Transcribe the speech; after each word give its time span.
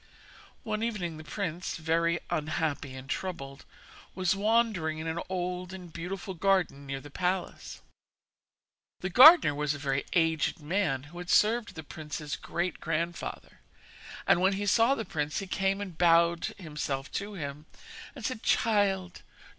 One 0.63 0.81
evening 0.81 1.17
the 1.17 1.23
prince, 1.23 1.77
very 1.77 2.19
unhappy 2.31 2.95
and 2.95 3.07
troubled, 3.07 3.65
was 4.15 4.35
wandering 4.35 4.97
in 4.97 5.05
an 5.05 5.19
old 5.29 5.73
and 5.73 5.93
beautiful 5.93 6.33
garden 6.33 6.87
near 6.87 6.99
the 6.99 7.11
palace. 7.11 7.81
The 9.01 9.11
gardener 9.11 9.53
was 9.53 9.75
a 9.75 9.77
very 9.77 10.03
aged 10.13 10.59
man, 10.59 11.03
who 11.03 11.19
had 11.19 11.29
served 11.29 11.75
the 11.75 11.83
prince's 11.83 12.35
great 12.35 12.79
grandfather; 12.79 13.59
and 14.25 14.41
when 14.41 14.53
he 14.53 14.65
saw 14.65 14.95
the 14.95 15.05
prince 15.05 15.37
he 15.37 15.45
came 15.45 15.79
and 15.79 15.95
bowed 15.95 16.45
himself 16.57 17.11
to 17.21 17.35
him, 17.35 17.67
and 18.15 18.25
said: 18.25 18.41
'Child! 18.41 19.21